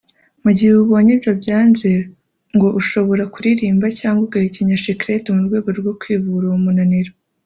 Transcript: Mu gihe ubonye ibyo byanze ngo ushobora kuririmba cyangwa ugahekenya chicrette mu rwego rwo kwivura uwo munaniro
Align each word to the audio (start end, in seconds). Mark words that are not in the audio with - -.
Mu 0.43 0.49
gihe 0.57 0.73
ubonye 0.83 1.11
ibyo 1.15 1.31
byanze 1.41 1.89
ngo 2.55 2.67
ushobora 2.79 3.23
kuririmba 3.33 3.85
cyangwa 3.99 4.23
ugahekenya 4.27 4.81
chicrette 4.83 5.27
mu 5.35 5.41
rwego 5.47 5.69
rwo 5.79 5.93
kwivura 5.99 6.43
uwo 6.47 6.59
munaniro 6.65 7.11